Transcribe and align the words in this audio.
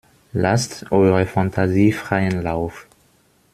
Lasst 0.33 0.91
eurer 0.91 1.27
Fantasie 1.27 1.91
freien 1.91 2.41
Lauf! 2.41 2.87